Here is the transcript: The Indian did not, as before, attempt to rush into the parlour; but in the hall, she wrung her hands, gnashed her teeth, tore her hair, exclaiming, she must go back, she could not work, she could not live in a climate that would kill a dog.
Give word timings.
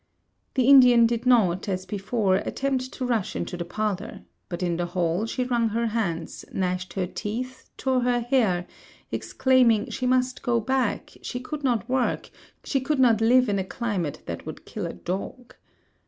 The 0.55 0.67
Indian 0.67 1.05
did 1.05 1.27
not, 1.27 1.69
as 1.69 1.85
before, 1.85 2.37
attempt 2.37 2.91
to 2.93 3.05
rush 3.05 3.35
into 3.35 3.55
the 3.55 3.63
parlour; 3.65 4.23
but 4.49 4.63
in 4.63 4.77
the 4.77 4.87
hall, 4.87 5.27
she 5.27 5.43
wrung 5.43 5.69
her 5.69 5.85
hands, 5.85 6.43
gnashed 6.51 6.93
her 6.93 7.05
teeth, 7.05 7.69
tore 7.77 8.01
her 8.01 8.19
hair, 8.21 8.65
exclaiming, 9.11 9.91
she 9.91 10.07
must 10.07 10.41
go 10.41 10.59
back, 10.59 11.13
she 11.21 11.39
could 11.39 11.63
not 11.63 11.87
work, 11.87 12.31
she 12.63 12.81
could 12.81 12.97
not 12.99 13.21
live 13.21 13.47
in 13.47 13.59
a 13.59 13.63
climate 13.63 14.23
that 14.25 14.43
would 14.43 14.65
kill 14.65 14.87
a 14.87 14.93
dog. 14.93 15.53